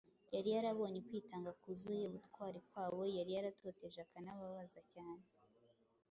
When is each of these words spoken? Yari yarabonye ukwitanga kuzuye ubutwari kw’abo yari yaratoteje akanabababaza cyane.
Yari 0.35 0.49
yarabonye 0.55 0.97
ukwitanga 0.99 1.51
kuzuye 1.61 2.03
ubutwari 2.05 2.59
kw’abo 2.67 3.01
yari 3.17 3.31
yaratoteje 3.37 3.99
akanabababaza 4.05 4.81
cyane. 4.93 5.25